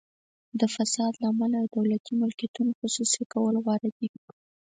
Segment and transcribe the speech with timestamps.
[0.59, 4.09] د فساد له امله د دولتي ملکیتونو خصوصي کول غوره دي.